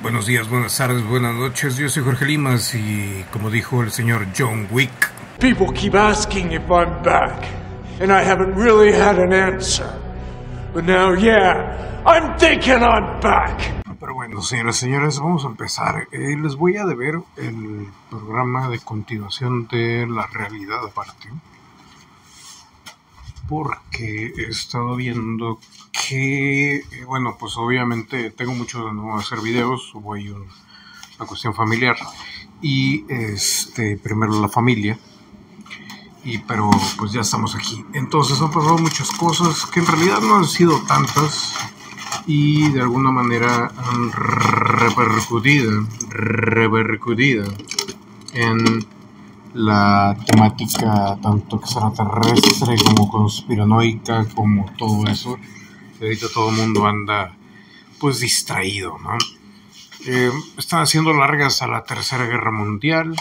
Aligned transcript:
Buenos 0.00 0.26
días, 0.26 0.48
buenas 0.48 0.78
tardes, 0.78 1.04
buenas 1.04 1.34
noches. 1.34 1.76
Yo 1.76 1.88
soy 1.88 2.04
Jorge 2.04 2.24
Limas 2.24 2.72
y 2.72 3.24
como 3.32 3.50
dijo 3.50 3.82
el 3.82 3.90
señor 3.90 4.28
John 4.36 4.68
Wick. 4.70 5.10
People 5.40 5.72
keep 5.74 5.96
asking 5.96 6.52
if 6.52 6.62
I'm 6.70 7.02
back, 7.02 7.44
and 8.00 8.12
I 8.12 8.22
haven't 8.22 8.54
really 8.54 8.92
had 8.92 9.18
an 9.18 9.32
answer. 9.32 9.90
But 10.72 10.84
now, 10.84 11.14
yeah, 11.14 12.02
I'm 12.06 12.38
thinking 12.38 12.80
I'm 12.80 13.20
back. 13.20 13.60
Pero 13.98 14.14
bueno, 14.14 14.40
señoras 14.40 14.76
y 14.76 14.80
señores, 14.86 15.18
vamos 15.18 15.44
a 15.44 15.48
empezar. 15.48 16.06
Eh, 16.12 16.36
les 16.40 16.54
voy 16.54 16.76
a 16.76 16.84
deber 16.84 17.16
el 17.36 17.88
programa 18.08 18.68
de 18.68 18.78
continuación 18.78 19.66
de 19.66 20.06
la 20.08 20.28
realidad 20.28 20.78
aparte. 20.86 21.28
Porque 23.48 24.32
he 24.36 24.42
estado 24.50 24.94
viendo 24.96 25.58
que, 25.92 26.76
eh, 26.76 27.04
bueno, 27.06 27.36
pues 27.38 27.56
obviamente 27.56 28.30
tengo 28.30 28.54
mucho 28.54 28.84
de 28.86 28.92
no 28.92 29.16
hacer 29.16 29.40
videos, 29.40 29.92
hubo 29.94 30.14
ahí 30.14 30.28
un- 30.28 30.46
una 31.18 31.26
cuestión 31.26 31.54
familiar. 31.54 31.96
Y 32.60 33.04
este, 33.08 33.96
primero 33.96 34.40
la 34.40 34.48
familia. 34.48 34.98
Y 36.24 36.38
pero 36.38 36.70
pues 36.98 37.12
ya 37.12 37.22
estamos 37.22 37.54
aquí. 37.54 37.84
Entonces 37.94 38.40
han 38.40 38.50
pasado 38.50 38.76
muchas 38.78 39.10
cosas 39.12 39.64
que 39.66 39.80
en 39.80 39.86
realidad 39.86 40.20
no 40.20 40.36
han 40.36 40.44
sido 40.46 40.80
tantas 40.82 41.54
y 42.26 42.68
de 42.70 42.80
alguna 42.82 43.10
manera 43.10 43.72
han 43.78 44.12
repercutido, 44.12 45.86
repercutido 46.10 47.44
en 48.34 48.86
la 49.54 50.16
temática 50.26 51.18
tanto 51.22 51.56
extraterrestre 51.56 52.76
como 52.84 53.08
conspiranoica 53.08 54.26
como 54.34 54.70
todo 54.76 55.06
eso. 55.06 55.38
Ahorita 56.00 56.26
todo 56.32 56.50
el 56.50 56.56
mundo 56.56 56.86
anda 56.86 57.34
pues 57.98 58.20
distraído, 58.20 58.98
¿no? 58.98 59.18
Eh, 60.06 60.30
están 60.56 60.82
haciendo 60.82 61.12
largas 61.12 61.60
a 61.62 61.66
la 61.66 61.84
Tercera 61.84 62.24
Guerra 62.26 62.52
Mundial, 62.52 63.16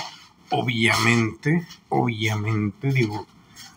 obviamente, 0.51 1.65
obviamente, 1.89 2.91
digo, 2.91 3.25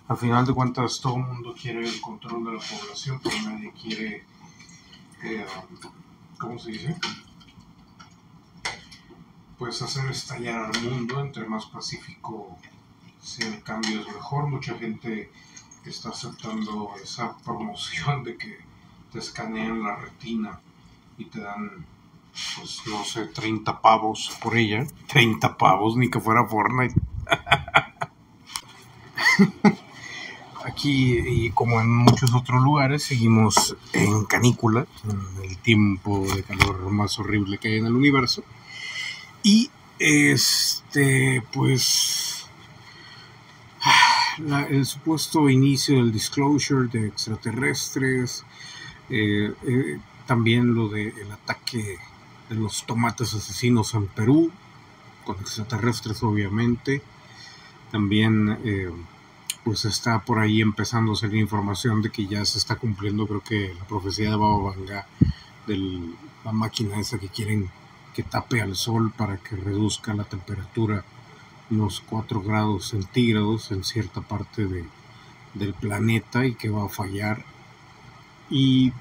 al 0.08 0.18
final 0.18 0.44
de 0.44 0.52
cuentas 0.52 1.00
todo 1.00 1.16
el 1.16 1.22
mundo 1.22 1.54
quiere 1.60 1.88
el 1.88 2.00
control 2.00 2.44
de 2.44 2.52
la 2.52 2.60
población, 2.60 3.20
pero 3.22 3.36
nadie 3.42 3.72
quiere, 3.80 4.24
eh, 5.22 5.46
¿cómo 6.38 6.58
se 6.58 6.72
dice? 6.72 6.96
Pues 9.60 9.80
hacer 9.82 10.10
estallar 10.10 10.70
al 10.74 10.82
mundo, 10.82 11.20
entre 11.20 11.44
más 11.44 11.66
pacífico 11.66 12.56
sea 13.20 13.46
el 13.46 13.62
cambio 13.62 14.00
es 14.00 14.06
mejor. 14.06 14.48
Mucha 14.48 14.74
gente 14.78 15.30
está 15.84 16.08
aceptando 16.08 16.92
esa 17.04 17.36
promoción 17.44 18.24
de 18.24 18.38
que 18.38 18.56
te 19.12 19.18
escanean 19.18 19.82
la 19.82 19.96
retina 19.96 20.58
y 21.18 21.26
te 21.26 21.40
dan, 21.40 21.84
pues 22.56 22.80
no 22.86 23.04
sé, 23.04 23.26
30 23.26 23.82
pavos 23.82 24.34
por 24.42 24.56
ella. 24.56 24.86
30 25.08 25.58
pavos, 25.58 25.94
ni 25.94 26.08
que 26.08 26.20
fuera 26.20 26.46
Fortnite. 26.46 26.98
Aquí 30.64 31.18
y 31.18 31.50
como 31.50 31.82
en 31.82 31.94
muchos 31.94 32.32
otros 32.32 32.62
lugares 32.62 33.02
seguimos 33.02 33.76
en 33.92 34.24
canícula, 34.24 34.86
en 35.04 35.20
el 35.44 35.58
tiempo 35.58 36.24
de 36.34 36.44
calor 36.44 36.90
más 36.90 37.18
horrible 37.18 37.58
que 37.58 37.68
hay 37.68 37.76
en 37.76 37.84
el 37.84 37.94
universo. 37.94 38.42
Y 39.42 39.70
este, 39.98 41.42
pues, 41.52 42.46
la- 44.38 44.66
el 44.66 44.86
supuesto 44.86 45.48
inicio 45.48 45.96
del 45.96 46.12
disclosure 46.12 46.88
de 46.88 47.06
extraterrestres, 47.08 48.44
eh, 49.08 49.52
eh, 49.66 49.98
también 50.26 50.74
lo 50.74 50.88
del 50.88 51.30
ataque 51.32 51.98
de 52.48 52.54
los 52.56 52.84
tomates 52.86 53.34
asesinos 53.34 53.94
en 53.94 54.06
Perú, 54.08 54.50
con 55.24 55.36
extraterrestres 55.40 56.22
obviamente, 56.22 57.02
también 57.90 58.58
eh, 58.64 58.90
pues 59.64 59.84
está 59.84 60.20
por 60.20 60.38
ahí 60.38 60.60
empezando 60.60 61.12
a 61.12 61.16
salir 61.16 61.40
información 61.40 62.02
de 62.02 62.10
que 62.10 62.26
ya 62.26 62.44
se 62.44 62.58
está 62.58 62.76
cumpliendo 62.76 63.26
creo 63.26 63.42
que 63.42 63.74
la 63.78 63.84
profecía 63.86 64.30
de 64.30 64.36
Baba 64.36 64.58
Vanga 64.70 65.06
de 65.66 65.76
la 66.44 66.52
máquina 66.52 66.98
esa 66.98 67.18
que 67.18 67.28
quieren 67.28 67.70
que 68.14 68.22
tape 68.22 68.60
al 68.60 68.76
sol 68.76 69.12
para 69.16 69.36
que 69.38 69.56
reduzca 69.56 70.14
la 70.14 70.24
temperatura 70.24 71.04
unos 71.70 72.00
4 72.00 72.42
grados 72.42 72.88
centígrados 72.88 73.70
en 73.70 73.84
cierta 73.84 74.20
parte 74.20 74.66
de- 74.66 74.84
del 75.54 75.72
planeta 75.74 76.44
y 76.46 76.54
que 76.54 76.68
va 76.68 76.86
a 76.86 76.88
fallar. 76.88 77.44
Y 78.48 78.92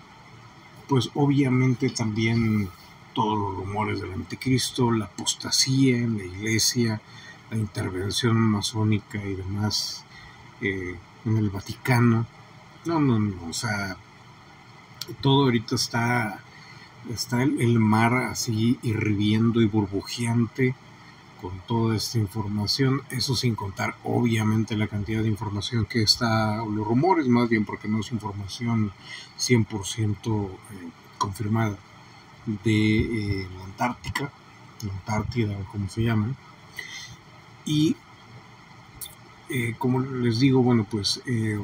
pues 0.87 1.09
obviamente 1.15 1.89
también 1.89 2.69
todos 3.13 3.37
los 3.37 3.55
rumores 3.65 3.99
del 4.01 4.13
anticristo, 4.13 4.91
la 4.91 5.05
apostasía 5.05 5.97
en 5.97 6.17
la 6.17 6.23
iglesia, 6.25 7.01
la 7.49 7.57
intervención 7.57 8.37
masónica 8.37 9.17
y 9.23 9.33
demás 9.35 10.03
eh, 10.61 10.95
en 11.25 11.37
el 11.37 11.49
Vaticano. 11.49 12.25
No, 12.85 12.99
no, 12.99 13.19
no, 13.19 13.47
o 13.49 13.53
sea, 13.53 13.97
todo 15.21 15.43
ahorita 15.45 15.75
está, 15.75 16.39
está 17.09 17.43
el, 17.43 17.79
mar 17.79 18.13
así 18.13 18.79
hirviendo 18.81 19.61
y 19.61 19.65
burbujeante 19.65 20.75
con 21.41 21.59
toda 21.67 21.95
esta 21.95 22.17
información, 22.17 23.01
eso 23.11 23.35
sin 23.35 23.55
contar 23.55 23.95
obviamente 24.03 24.75
la 24.75 24.87
cantidad 24.87 25.21
de 25.21 25.29
información 25.29 25.85
que 25.85 26.01
está, 26.01 26.61
o 26.61 26.69
los 26.69 26.85
rumores 26.85 27.27
más 27.27 27.47
bien, 27.47 27.63
porque 27.63 27.87
no 27.87 27.99
es 28.01 28.11
información 28.11 28.91
100% 29.37 30.49
eh, 30.49 30.89
confirmada, 31.17 31.77
de 32.63 33.41
eh, 33.43 33.47
la 33.57 33.63
Antártica, 33.63 34.31
la 34.81 34.91
Antártida 34.91 35.57
o 35.57 35.71
como 35.71 35.87
se 35.87 36.03
llama, 36.03 36.35
y 37.65 37.95
eh, 39.49 39.73
como 39.79 39.99
les 39.99 40.39
digo, 40.39 40.61
bueno, 40.61 40.85
pues 40.89 41.21
eh, 41.25 41.59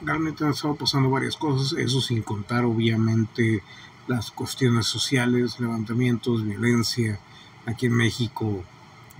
realmente 0.00 0.44
han 0.44 0.50
estado 0.50 0.76
pasando 0.76 1.10
varias 1.10 1.36
cosas, 1.36 1.76
eso 1.78 2.00
sin 2.00 2.22
contar 2.22 2.64
obviamente 2.64 3.62
las 4.06 4.30
cuestiones 4.30 4.86
sociales, 4.86 5.58
levantamientos, 5.60 6.44
violencia. 6.44 7.18
Aquí 7.66 7.86
en 7.86 7.94
México, 7.94 8.62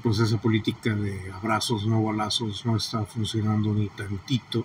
pues 0.02 0.18
esa 0.18 0.38
política 0.38 0.94
de 0.94 1.32
abrazos, 1.32 1.86
no 1.86 2.02
balazos, 2.02 2.66
no 2.66 2.76
está 2.76 3.04
funcionando 3.04 3.72
ni 3.72 3.88
tantito. 3.88 4.64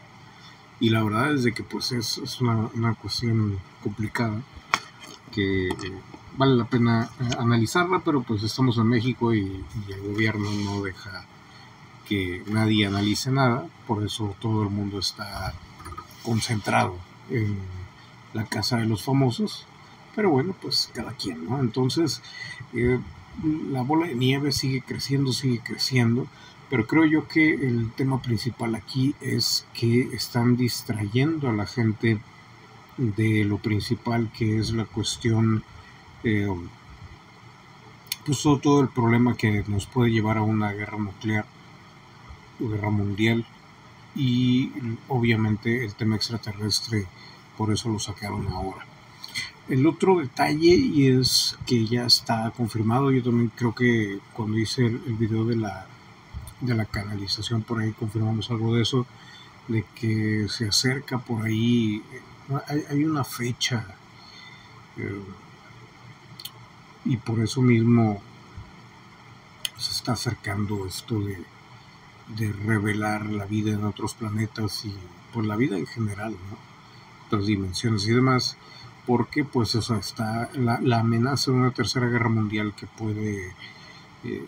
Y 0.80 0.90
la 0.90 1.04
verdad 1.04 1.34
es 1.34 1.44
de 1.44 1.54
que 1.54 1.64
pues 1.64 1.92
es, 1.92 2.42
una, 2.42 2.70
una 2.74 2.96
cuestión 2.96 3.60
complicada 3.84 4.42
que 5.32 5.70
vale 6.38 6.56
la 6.56 6.66
pena 6.66 7.10
eh, 7.20 7.30
analizarla, 7.38 8.02
pero 8.04 8.22
pues 8.24 8.44
estamos 8.44 8.78
en 8.78 8.88
México 8.88 9.34
y, 9.34 9.40
y 9.88 9.92
el 9.92 10.02
gobierno 10.02 10.50
no 10.52 10.82
deja 10.82 11.26
que 12.10 12.44
nadie 12.48 12.88
analice 12.88 13.30
nada, 13.32 13.68
por 13.88 14.04
eso 14.04 14.36
todo 14.40 14.64
el 14.64 14.70
mundo 14.70 14.98
está 14.98 15.54
concentrado 16.24 16.98
en 17.30 17.60
la 18.34 18.46
casa 18.46 18.78
de 18.78 18.86
los 18.86 19.04
famosos, 19.04 19.68
pero 20.16 20.30
bueno, 20.30 20.56
pues 20.62 20.90
cada 20.94 21.14
quien, 21.14 21.46
¿no? 21.46 21.60
Entonces, 21.60 22.22
eh, 22.74 23.00
la 23.72 23.82
bola 23.84 24.08
de 24.08 24.16
nieve 24.16 24.52
sigue 24.52 24.82
creciendo, 24.82 25.32
sigue 25.34 25.60
creciendo, 25.60 26.28
pero 26.70 26.86
creo 26.86 27.06
yo 27.06 27.28
que 27.28 27.54
el 27.54 27.92
tema 27.94 28.22
principal 28.22 28.76
aquí 28.76 29.16
es 29.22 29.66
que 29.74 30.02
están 30.14 30.58
distrayendo 30.58 31.50
a 31.50 31.54
la 31.54 31.66
gente 31.66 32.20
de 32.98 33.46
lo 33.46 33.58
principal 33.58 34.32
que 34.32 34.60
es 34.60 34.72
la 34.72 34.86
cuestión, 34.86 35.64
eh, 36.24 36.54
pues 38.26 38.44
todo, 38.44 38.82
el 38.82 38.90
problema 38.90 39.36
que 39.36 39.64
nos 39.68 39.86
puede 39.88 40.12
llevar 40.12 40.38
a 40.38 40.42
una 40.42 40.72
guerra 40.74 40.98
nuclear 40.98 41.46
guerra 42.60 42.90
mundial 42.90 43.46
y 44.16 44.72
obviamente 45.08 45.86
el 45.86 45.96
tema 45.96 46.18
extraterrestre 46.18 47.08
por 47.58 47.72
eso 47.72 47.88
lo 47.88 48.00
sacaron 48.00 48.48
ahora 48.50 48.86
el 49.70 49.86
otro 49.86 50.20
detalle 50.20 50.76
y 50.76 51.08
es 51.08 51.58
que 51.66 51.86
ya 51.86 52.06
está 52.06 52.52
confirmado 52.56 53.12
yo 53.12 53.24
también 53.24 53.52
creo 53.56 53.74
que 53.74 54.20
cuando 54.34 54.58
hice 54.58 54.86
el, 54.86 55.16
video 55.16 55.46
de 55.46 55.56
la 55.56 55.86
de 56.62 56.76
la 56.76 56.86
canalización 56.86 57.62
por 57.62 57.80
ahí 57.80 57.92
confirmamos 57.94 58.50
algo 58.50 58.76
de 58.76 58.82
eso 58.82 59.06
de 59.68 59.86
que 59.96 60.48
se 60.50 60.68
acerca 60.68 61.20
por 61.20 61.46
ahí 61.46 62.04
hay, 62.90 63.06
una 63.06 63.24
fecha 63.24 63.86
eh, 64.98 65.22
y 67.06 67.18
por 67.18 67.40
eso 67.40 67.62
mismo 67.62 68.22
se 69.78 69.92
está 69.92 70.14
acercando 70.14 70.86
esto 70.88 71.20
de 71.20 72.54
revelar 72.66 73.28
la 73.28 73.46
vida 73.46 73.72
en 73.72 73.86
otros 73.86 74.16
planetas 74.16 74.84
y 74.86 74.94
por 75.34 75.46
la 75.46 75.56
vida 75.56 75.78
en 75.78 75.86
general, 75.86 76.32
¿no? 76.32 76.58
Otras 77.28 77.46
dimensiones 77.46 78.08
y 78.08 78.14
demás, 78.14 78.58
porque 79.10 79.44
pues 79.44 79.74
o 79.74 79.96
está 79.96 80.52
la, 80.54 81.00
amenaza 81.00 81.50
de 81.50 81.58
una 81.58 81.72
tercera 81.72 82.06
guerra 82.06 82.30
mundial 82.30 82.76
que 82.76 82.86
puede 82.86 83.56
eh, 84.24 84.46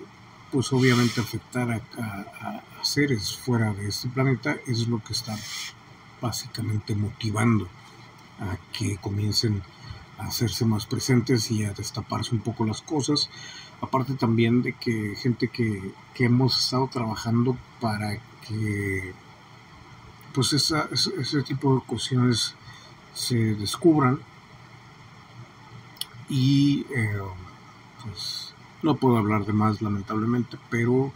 pues 0.52 0.72
obviamente 0.72 1.20
afectar 1.20 1.72
a, 1.72 1.82
a, 2.00 2.62
a, 2.80 2.86
seres 2.86 3.36
fuera 3.36 3.74
de 3.74 3.88
este 3.88 4.08
planeta 4.10 4.58
es 4.68 4.88
lo 4.88 5.04
que 5.04 5.14
está 5.14 5.36
básicamente 6.22 6.94
motivando 6.94 7.68
a 8.40 8.56
que 8.72 8.98
comiencen 8.98 9.64
hacerse 10.20 10.64
más 10.64 10.86
presentes 10.86 11.50
y 11.50 11.66
a 11.66 11.74
destaparse 11.74 12.36
un 12.36 12.42
poco 12.42 12.64
las 12.64 12.84
cosas. 12.84 13.32
Aparte 13.82 14.14
también 14.14 14.62
de 14.62 14.74
que 14.74 15.16
gente 15.16 15.48
que, 15.48 15.92
hemos 16.20 16.60
estado 16.60 16.88
trabajando 16.88 17.58
para 17.80 18.20
que 18.48 19.12
pues 20.36 20.54
ese 20.54 21.42
tipo 21.42 21.74
de 21.74 21.82
cuestiones 21.82 22.54
se 23.16 23.56
descubran 23.56 24.20
y 26.32 26.86
eh, 26.96 27.20
pues 28.02 28.54
no 28.82 28.96
puedo 28.96 29.18
hablar 29.18 29.46
de 29.46 29.52
más 29.52 29.82
lamentablemente 29.82 30.58
pero 30.70 31.12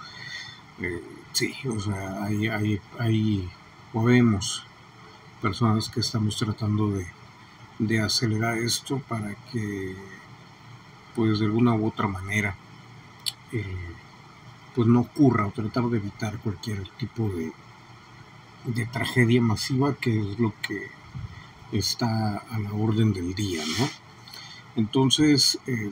eh, 0.81 1.01
sí 1.31 1.55
o 1.69 1.79
sea 1.79 2.25
hay, 2.25 2.47
hay, 2.49 2.81
hay 2.99 3.49
o 3.93 4.03
vemos 4.03 4.63
personas 5.41 5.89
que 5.89 6.01
estamos 6.01 6.37
tratando 6.37 6.91
de, 6.91 7.07
de 7.79 8.01
acelerar 8.01 8.57
esto 8.57 8.99
para 9.07 9.33
que 9.51 9.95
pues 11.15 11.39
de 11.39 11.45
alguna 11.45 11.73
u 11.73 11.87
otra 11.87 12.07
manera 12.07 12.57
pues 14.75 14.87
no 14.87 14.99
ocurra 14.99 15.47
o 15.47 15.51
tratar 15.51 15.85
de 15.85 15.97
evitar 15.97 16.37
cualquier 16.39 16.89
tipo 16.97 17.29
de, 17.29 17.53
de 18.65 18.85
tragedia 18.87 19.41
masiva 19.41 19.95
que 19.95 20.19
es 20.19 20.37
lo 20.37 20.53
que 20.61 20.91
está 21.71 22.37
a 22.37 22.59
la 22.59 22.73
orden 22.73 23.13
del 23.13 23.33
día, 23.33 23.63
¿no? 23.79 23.87
Entonces, 24.75 25.59
eh, 25.67 25.91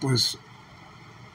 pues 0.00 0.38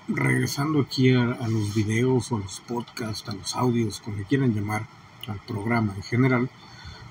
regresando 0.07 0.81
aquí 0.81 1.13
a, 1.13 1.47
los 1.47 1.73
videos 1.73 2.31
o 2.31 2.37
a 2.37 2.39
los 2.39 2.59
podcasts, 2.61 3.27
a 3.29 3.33
los 3.33 3.55
audios, 3.55 4.01
como 4.01 4.23
quieran 4.23 4.53
llamar 4.53 4.87
al 5.27 5.39
programa 5.39 5.93
en 5.95 6.03
general, 6.03 6.49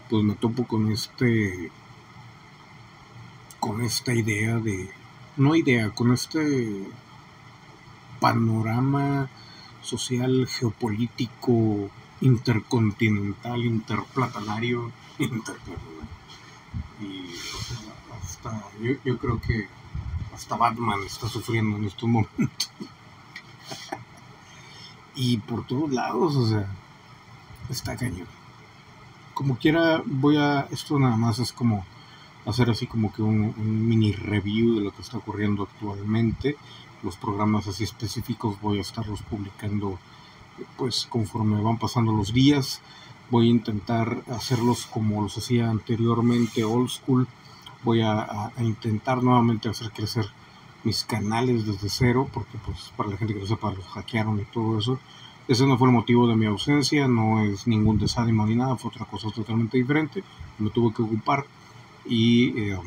pues 0.09 0.23
me 0.25 0.35
topo 0.35 0.67
con 0.67 0.91
este 0.93 1.71
con 3.59 3.83
esta 3.83 4.15
idea 4.15 4.59
de 4.59 4.91
no 5.37 5.55
idea, 5.55 5.91
con 5.91 6.13
este 6.13 6.87
panorama 8.21 9.29
social, 9.83 10.47
geopolítico, 10.47 11.91
intercontinental, 12.21 13.65
interplatanario, 13.65 14.93
interplatanario. 15.19 16.11
Y 17.01 17.31
yo, 19.05 19.19
creo 19.19 19.41
que 19.41 19.69
hasta 20.35 20.57
Batman 20.57 21.01
está 21.05 21.29
sufriendo 21.29 21.77
en 21.77 21.85
estos 21.85 22.09
momentos. 22.09 22.71
y 25.15 25.39
por 25.39 25.67
todos 25.67 25.91
lados, 25.91 26.37
o 26.37 26.49
sea, 26.49 26.67
está 27.69 27.97
cañón. 27.97 28.29
Como 29.35 29.57
quiera, 29.57 30.03
voy 30.05 30.37
a, 30.37 30.69
esto 30.71 30.99
nada 30.99 31.17
más 31.17 31.39
es 31.39 31.53
como 31.53 31.85
hacer 32.47 32.71
así 32.71 32.87
como 32.87 33.13
que 33.13 33.23
un, 33.23 33.55
mini 33.89 34.13
review 34.13 34.77
de 34.77 34.83
lo 34.83 34.93
que 34.93 35.03
está 35.03 35.19
ocurriendo 35.19 35.65
actualmente. 35.65 36.57
Los 37.03 37.17
programas 37.17 37.67
así 37.67 37.85
específicos 37.85 38.61
voy 38.61 38.79
a 38.79 38.83
estarlos 38.83 39.23
publicando 39.23 39.99
pues 40.77 41.07
conforme 41.09 41.61
van 41.63 41.79
pasando 41.79 42.13
los 42.13 42.33
días. 42.33 42.81
Voy 43.31 43.47
a 43.47 43.51
intentar 43.51 44.23
hacerlos 44.31 44.87
como 44.87 45.23
los 45.23 45.39
hacía 45.39 45.71
anteriormente, 45.71 46.65
old 46.65 46.91
school. 46.91 47.27
Voy 47.83 48.03
a, 48.03 48.53
intentar 48.59 49.23
nuevamente 49.23 49.69
hacer 49.69 49.91
crecer 49.91 50.27
mis 50.85 51.05
canales 51.05 51.67
desde 51.67 51.89
cero, 51.89 52.29
porque 52.33 52.59
pues 52.65 52.93
para 52.97 53.11
la 53.11 53.17
gente 53.17 53.35
que 53.35 53.41
no 53.41 53.47
sepa, 53.47 53.73
los 53.73 53.87
hackearon 53.87 54.41
y 54.41 54.45
todo 54.45 54.79
eso. 54.79 54.99
Ese 55.49 55.67
no 55.67 55.77
fue 55.77 55.89
el 55.89 55.95
motivo 55.95 56.29
de 56.29 56.37
mi 56.37 56.47
ausencia, 56.47 57.09
no 57.09 57.41
es 57.41 57.67
ningún 57.67 57.99
desánimo 57.99 58.47
ni 58.47 58.55
nada, 58.55 58.77
fue 58.77 58.91
otra 58.91 59.05
cosa 59.07 59.31
totalmente 59.31 59.79
diferente. 59.79 60.23
Me 60.59 60.71
tuve 60.71 60.95
que 60.95 61.03
ocupar 61.03 61.45
y 62.07 62.59
eh, 62.59 62.79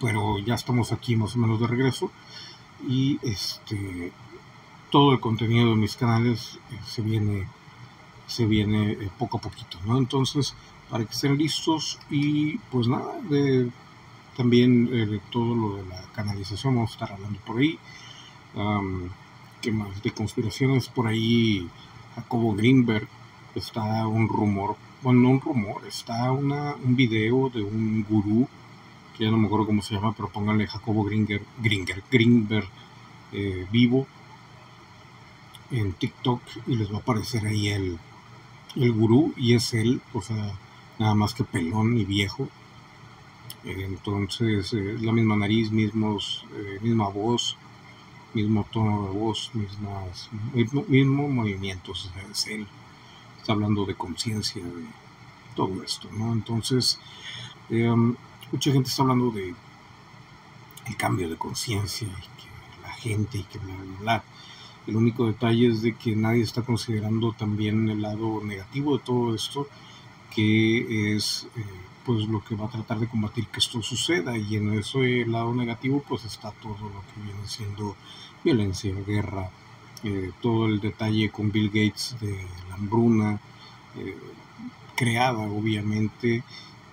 pero 0.00 0.38
ya 0.38 0.54
estamos 0.54 0.92
aquí 0.92 1.16
más 1.16 1.34
o 1.36 1.38
menos 1.38 1.60
de 1.60 1.66
regreso 1.66 2.10
y 2.86 3.18
este 3.22 4.12
todo 4.90 5.12
el 5.12 5.20
contenido 5.20 5.70
de 5.70 5.76
mis 5.76 5.96
canales 5.96 6.58
eh, 6.70 6.78
se 6.86 7.02
viene 7.02 7.46
se 8.26 8.46
viene 8.46 8.92
eh, 8.92 9.10
poco 9.18 9.38
a 9.38 9.40
poquito 9.40 9.78
no 9.84 9.98
entonces 9.98 10.54
para 10.90 11.04
que 11.04 11.12
estén 11.12 11.36
listos 11.36 11.98
y 12.10 12.58
pues 12.70 12.88
nada 12.88 13.20
de 13.28 13.70
también 14.36 14.86
de 14.86 15.18
todo 15.30 15.54
lo 15.54 15.76
de 15.76 15.86
la 15.86 16.02
canalización 16.14 16.74
vamos 16.74 16.90
a 16.90 16.92
estar 16.92 17.12
hablando 17.12 17.40
por 17.40 17.56
ahí. 17.56 17.78
Que 19.62 19.72
más 19.72 20.02
de 20.02 20.10
conspiraciones 20.10 20.88
por 20.88 21.06
ahí 21.06 21.66
Jacobo 22.14 22.54
Greenberg 22.54 23.08
está 23.54 24.06
un 24.06 24.28
rumor 24.28 24.76
bueno, 25.02 25.20
no 25.20 25.28
un 25.30 25.40
rumor, 25.40 25.86
está 25.86 26.32
una, 26.32 26.74
un 26.74 26.96
video 26.96 27.50
de 27.50 27.62
un 27.62 28.04
gurú, 28.08 28.48
que 29.16 29.24
ya 29.24 29.30
no 29.30 29.36
me 29.36 29.46
acuerdo 29.46 29.66
cómo 29.66 29.82
se 29.82 29.94
llama, 29.94 30.12
pero 30.16 30.28
pónganle 30.28 30.66
Jacobo 30.66 31.04
Gringer, 31.04 31.42
Gringer, 31.62 32.02
Greenberg 32.10 32.68
eh, 33.32 33.66
vivo 33.70 34.06
en 35.70 35.92
TikTok 35.92 36.40
y 36.66 36.76
les 36.76 36.90
va 36.90 36.96
a 36.96 37.00
aparecer 37.00 37.46
ahí 37.46 37.68
el, 37.68 37.98
el 38.76 38.92
gurú 38.92 39.32
y 39.36 39.54
es 39.54 39.74
él, 39.74 40.00
o 40.12 40.22
sea, 40.22 40.52
nada 40.98 41.14
más 41.14 41.34
que 41.34 41.44
pelón 41.44 41.96
y 41.98 42.04
viejo. 42.04 42.48
entonces, 43.64 44.72
eh, 44.74 44.96
la 45.00 45.12
misma 45.12 45.36
nariz, 45.36 45.70
mismos, 45.72 46.44
eh, 46.54 46.78
misma 46.82 47.08
voz, 47.08 47.56
mismo 48.34 48.64
tono 48.70 49.04
de 49.06 49.10
voz, 49.10 49.50
mismas, 49.54 50.30
mismo, 50.54 50.84
mismo 50.88 51.28
movimientos, 51.28 52.10
es 52.30 52.46
él 52.46 52.66
está 53.46 53.52
hablando 53.52 53.86
de 53.86 53.94
conciencia, 53.94 54.60
de 54.60 54.86
todo 55.54 55.80
esto, 55.84 56.08
¿no? 56.10 56.32
Entonces, 56.32 56.98
em, 57.70 58.16
mucha 58.50 58.72
gente 58.72 58.88
está 58.90 59.02
hablando 59.02 59.30
de 59.30 59.54
el 60.86 60.96
cambio 60.96 61.30
de 61.30 61.36
conciencia 61.36 62.08
y 62.08 62.10
que 62.10 62.82
la 62.82 62.92
gente 62.94 63.38
y 63.38 63.44
que 63.44 63.60
bla, 63.60 63.76
bla, 63.76 63.98
bla. 64.00 64.24
El 64.86 64.96
único 64.96 65.26
detalle 65.26 65.68
es 65.68 65.82
de 65.82 65.94
que 65.94 66.14
nadie 66.14 66.42
está 66.42 66.62
considerando 66.62 67.32
también 67.32 67.88
el 67.88 68.02
lado 68.02 68.42
negativo 68.44 68.96
de 68.96 69.04
todo 69.04 69.34
esto, 69.34 69.66
que 70.34 71.16
es 71.16 71.48
eh, 71.56 71.64
pues 72.04 72.28
lo 72.28 72.44
que 72.44 72.54
va 72.54 72.66
a 72.66 72.70
tratar 72.70 73.00
de 73.00 73.08
combatir 73.08 73.46
que 73.48 73.58
esto 73.58 73.82
suceda. 73.82 74.36
Y 74.38 74.56
en 74.56 74.72
ese 74.78 75.26
lado 75.26 75.52
negativo 75.54 76.04
pues 76.08 76.24
está 76.24 76.52
todo 76.52 76.78
lo 76.78 77.02
que 77.12 77.20
viene 77.24 77.46
siendo 77.46 77.96
violencia, 78.44 78.94
guerra, 79.06 79.50
eh, 80.04 80.30
todo 80.40 80.66
el 80.66 80.80
detalle 80.80 81.30
con 81.30 81.50
Bill 81.50 81.68
Gates 81.68 82.16
de 82.20 82.46
la 82.68 82.74
hambruna, 82.76 83.40
eh, 83.96 84.16
creada 84.94 85.38
obviamente, 85.38 86.44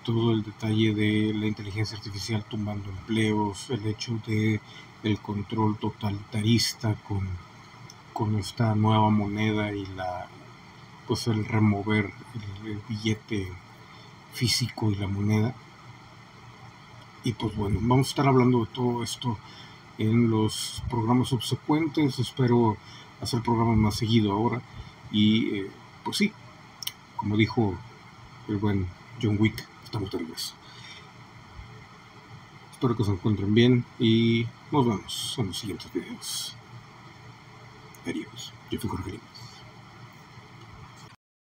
todo 0.04 0.32
el 0.32 0.42
detalle 0.42 0.94
de 0.94 1.32
la 1.34 1.46
inteligencia 1.46 1.96
artificial 1.96 2.44
tumbando 2.44 2.90
empleos, 2.90 3.70
el 3.70 3.86
hecho 3.86 4.18
de 4.26 4.60
el 5.02 5.18
control 5.20 5.76
totalitarista 5.78 6.94
con, 7.06 7.28
con 8.14 8.38
esta 8.38 8.74
nueva 8.74 9.10
moneda 9.10 9.74
y 9.74 9.84
la 9.86 10.28
pues 11.06 11.26
el 11.26 11.44
remover 11.44 12.12
el 12.64 12.80
billete 12.88 13.52
físico 14.32 14.90
y 14.90 14.94
la 14.94 15.06
moneda. 15.06 15.54
Y 17.24 17.32
pues 17.32 17.54
bueno, 17.56 17.78
vamos 17.82 18.06
a 18.06 18.10
estar 18.10 18.28
hablando 18.28 18.64
de 18.64 18.70
todo 18.72 19.02
esto 19.02 19.36
en 19.98 20.30
los 20.30 20.82
programas 20.88 21.28
subsecuentes. 21.28 22.18
Espero 22.18 22.76
hacer 23.20 23.42
programas 23.42 23.76
más 23.76 23.96
seguido 23.96 24.32
ahora. 24.32 24.62
Y 25.10 25.56
eh, 25.56 25.70
pues 26.04 26.18
sí, 26.18 26.32
como 27.16 27.36
dijo 27.36 27.74
el 28.48 28.56
buen 28.58 28.86
John 29.20 29.36
Wick, 29.38 29.66
estamos 29.84 30.10
de 30.10 30.18
regreso. 30.18 30.54
Espero 32.72 32.96
que 32.96 33.04
se 33.04 33.10
encuentren 33.10 33.54
bien 33.54 33.84
y 33.98 34.46
nos 34.70 34.86
vemos 34.86 35.34
en 35.38 35.46
los 35.48 35.58
siguientes 35.58 35.92
videos. 35.92 36.56
Adiós. 38.06 38.52
Yo 38.70 38.78
fui 38.80 38.90
Jorge. 38.90 39.20